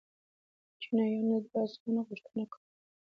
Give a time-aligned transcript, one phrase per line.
[0.81, 2.67] چینایانو د دې آسونو غوښتنه کوله